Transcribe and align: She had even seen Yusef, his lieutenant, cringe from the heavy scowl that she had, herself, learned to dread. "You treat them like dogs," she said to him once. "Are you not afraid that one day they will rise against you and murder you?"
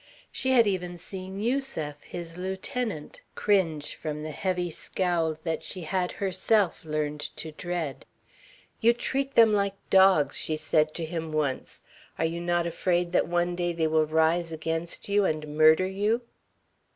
She 0.31 0.49
had 0.53 0.65
even 0.65 0.97
seen 0.97 1.39
Yusef, 1.39 2.01
his 2.01 2.35
lieutenant, 2.35 3.21
cringe 3.35 3.93
from 3.93 4.23
the 4.23 4.31
heavy 4.31 4.71
scowl 4.71 5.37
that 5.43 5.63
she 5.63 5.81
had, 5.81 6.13
herself, 6.13 6.83
learned 6.83 7.19
to 7.35 7.51
dread. 7.51 8.07
"You 8.79 8.93
treat 8.93 9.35
them 9.35 9.53
like 9.53 9.75
dogs," 9.91 10.35
she 10.35 10.57
said 10.57 10.95
to 10.95 11.05
him 11.05 11.31
once. 11.31 11.83
"Are 12.17 12.25
you 12.25 12.41
not 12.41 12.65
afraid 12.65 13.11
that 13.11 13.27
one 13.27 13.55
day 13.55 13.73
they 13.73 13.85
will 13.85 14.07
rise 14.07 14.51
against 14.51 15.07
you 15.07 15.23
and 15.23 15.55
murder 15.55 15.85
you?" 15.85 16.21